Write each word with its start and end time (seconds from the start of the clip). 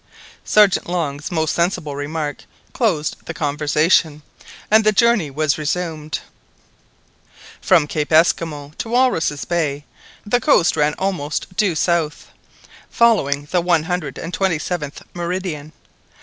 Sergeant 0.43 0.89
Long's 0.89 1.31
most 1.31 1.53
sensible 1.53 1.95
remark 1.95 2.45
closed 2.73 3.17
the 3.27 3.35
conversation, 3.35 4.23
and 4.71 4.83
the 4.83 4.91
journey 4.91 5.29
was 5.29 5.59
resumed. 5.59 6.21
From 7.61 7.85
Cape 7.85 8.11
Esquimaux 8.11 8.71
to 8.79 8.89
Walruses' 8.89 9.45
Bay 9.45 9.85
the 10.25 10.41
coast 10.41 10.75
ran 10.75 10.95
almost 10.95 11.55
due 11.55 11.75
south, 11.75 12.29
following 12.89 13.47
the 13.51 13.61
one 13.61 13.83
hundred 13.83 14.17
and 14.17 14.33
twenty 14.33 14.57
seventh 14.57 15.03
meridian. 15.13 15.71